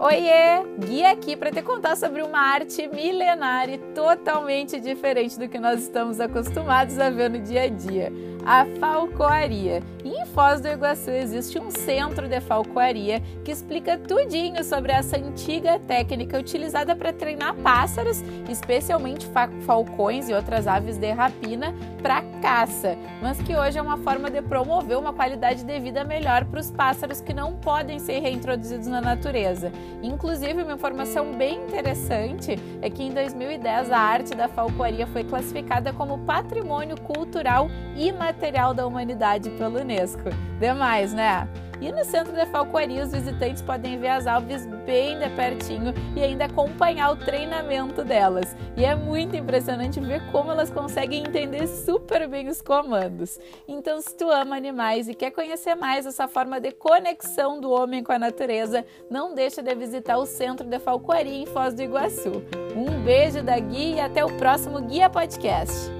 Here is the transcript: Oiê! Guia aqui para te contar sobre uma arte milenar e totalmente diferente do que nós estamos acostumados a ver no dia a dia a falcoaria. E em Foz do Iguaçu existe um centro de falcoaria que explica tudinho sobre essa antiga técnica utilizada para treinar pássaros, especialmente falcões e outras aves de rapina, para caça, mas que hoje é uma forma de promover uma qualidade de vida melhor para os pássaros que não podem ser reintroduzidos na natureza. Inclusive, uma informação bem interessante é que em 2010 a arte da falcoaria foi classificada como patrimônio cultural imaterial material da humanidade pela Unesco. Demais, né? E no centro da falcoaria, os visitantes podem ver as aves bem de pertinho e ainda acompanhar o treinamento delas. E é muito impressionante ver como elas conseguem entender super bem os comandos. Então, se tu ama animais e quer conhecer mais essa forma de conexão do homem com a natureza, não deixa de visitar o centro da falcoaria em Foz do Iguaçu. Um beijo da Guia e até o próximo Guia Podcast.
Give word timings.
Oiê! 0.00 0.62
Guia 0.78 1.10
aqui 1.10 1.36
para 1.36 1.50
te 1.50 1.60
contar 1.60 1.96
sobre 1.96 2.22
uma 2.22 2.38
arte 2.38 2.86
milenar 2.86 3.68
e 3.68 3.78
totalmente 3.78 4.78
diferente 4.78 5.36
do 5.36 5.48
que 5.48 5.58
nós 5.58 5.82
estamos 5.82 6.20
acostumados 6.20 7.00
a 7.00 7.10
ver 7.10 7.28
no 7.28 7.40
dia 7.40 7.62
a 7.62 7.68
dia 7.68 8.12
a 8.44 8.64
falcoaria. 8.80 9.82
E 10.04 10.10
em 10.10 10.24
Foz 10.26 10.60
do 10.60 10.68
Iguaçu 10.68 11.10
existe 11.10 11.58
um 11.58 11.70
centro 11.70 12.28
de 12.28 12.40
falcoaria 12.40 13.20
que 13.44 13.50
explica 13.50 13.98
tudinho 13.98 14.62
sobre 14.64 14.92
essa 14.92 15.18
antiga 15.18 15.78
técnica 15.80 16.38
utilizada 16.38 16.96
para 16.96 17.12
treinar 17.12 17.54
pássaros, 17.56 18.22
especialmente 18.48 19.28
falcões 19.66 20.28
e 20.28 20.34
outras 20.34 20.66
aves 20.66 20.96
de 20.96 21.10
rapina, 21.10 21.74
para 22.02 22.22
caça, 22.40 22.96
mas 23.20 23.38
que 23.42 23.56
hoje 23.56 23.76
é 23.76 23.82
uma 23.82 23.98
forma 23.98 24.30
de 24.30 24.40
promover 24.40 24.96
uma 24.96 25.12
qualidade 25.12 25.64
de 25.64 25.80
vida 25.80 26.04
melhor 26.04 26.44
para 26.44 26.60
os 26.60 26.70
pássaros 26.70 27.20
que 27.20 27.34
não 27.34 27.56
podem 27.56 27.98
ser 27.98 28.20
reintroduzidos 28.20 28.86
na 28.86 29.00
natureza. 29.00 29.72
Inclusive, 30.02 30.62
uma 30.62 30.74
informação 30.74 31.32
bem 31.32 31.56
interessante 31.64 32.56
é 32.80 32.88
que 32.88 33.02
em 33.02 33.12
2010 33.12 33.90
a 33.90 33.98
arte 33.98 34.34
da 34.34 34.48
falcoaria 34.48 35.06
foi 35.08 35.24
classificada 35.24 35.92
como 35.92 36.18
patrimônio 36.18 36.98
cultural 37.00 37.68
imaterial 37.96 38.37
material 38.38 38.72
da 38.72 38.86
humanidade 38.86 39.50
pela 39.50 39.80
Unesco. 39.80 40.30
Demais, 40.60 41.12
né? 41.12 41.48
E 41.80 41.90
no 41.92 42.04
centro 42.04 42.32
da 42.32 42.46
falcoaria, 42.46 43.04
os 43.04 43.12
visitantes 43.12 43.62
podem 43.62 43.98
ver 43.98 44.08
as 44.08 44.26
aves 44.26 44.66
bem 44.84 45.18
de 45.18 45.28
pertinho 45.30 45.92
e 46.16 46.22
ainda 46.22 46.44
acompanhar 46.44 47.12
o 47.12 47.16
treinamento 47.16 48.04
delas. 48.04 48.56
E 48.76 48.84
é 48.84 48.94
muito 48.94 49.36
impressionante 49.36 50.00
ver 50.00 50.22
como 50.30 50.50
elas 50.50 50.70
conseguem 50.70 51.24
entender 51.24 51.66
super 51.66 52.28
bem 52.28 52.48
os 52.48 52.62
comandos. 52.62 53.38
Então, 53.66 54.00
se 54.00 54.16
tu 54.16 54.28
ama 54.30 54.56
animais 54.56 55.08
e 55.08 55.14
quer 55.14 55.30
conhecer 55.30 55.74
mais 55.74 56.06
essa 56.06 56.26
forma 56.26 56.60
de 56.60 56.72
conexão 56.72 57.60
do 57.60 57.70
homem 57.70 58.02
com 58.02 58.12
a 58.12 58.18
natureza, 58.18 58.84
não 59.10 59.34
deixa 59.34 59.62
de 59.62 59.74
visitar 59.74 60.18
o 60.18 60.26
centro 60.26 60.66
da 60.66 60.80
falcoaria 60.80 61.42
em 61.42 61.46
Foz 61.46 61.74
do 61.74 61.82
Iguaçu. 61.82 62.42
Um 62.76 63.04
beijo 63.04 63.42
da 63.42 63.58
Guia 63.58 63.96
e 63.96 64.00
até 64.00 64.24
o 64.24 64.36
próximo 64.36 64.80
Guia 64.80 65.08
Podcast. 65.10 65.97